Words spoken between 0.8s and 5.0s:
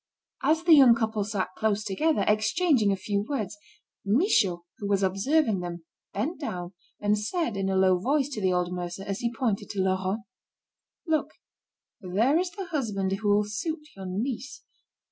couple sat close together, exchanging a few words, Michaud, who